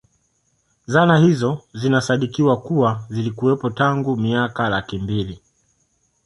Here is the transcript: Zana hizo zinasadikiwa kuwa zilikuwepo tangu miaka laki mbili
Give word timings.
Zana 0.87 1.17
hizo 1.19 1.61
zinasadikiwa 1.73 2.61
kuwa 2.61 3.05
zilikuwepo 3.09 3.69
tangu 3.69 4.17
miaka 4.17 4.69
laki 4.69 4.97
mbili 4.97 5.41